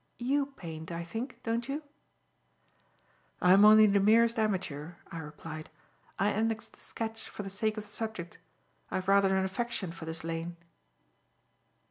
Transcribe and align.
You 0.17 0.47
paint, 0.57 0.91
I 0.91 1.03
think, 1.03 1.43
don't 1.43 1.69
you?" 1.69 1.83
"I'm 3.39 3.63
only 3.63 3.85
the 3.85 3.99
merest 3.99 4.39
amateur," 4.39 4.93
I 5.11 5.19
replied. 5.19 5.69
"I 6.17 6.29
annexed 6.29 6.73
the 6.73 6.79
sketch 6.79 7.29
for 7.29 7.43
the 7.43 7.51
sake 7.51 7.77
of 7.77 7.83
the 7.83 7.89
subject. 7.91 8.39
I 8.89 8.95
have 8.95 9.07
rather 9.07 9.37
an 9.37 9.45
affection 9.45 9.91
for 9.91 10.05
this 10.05 10.23
lane." 10.23 10.57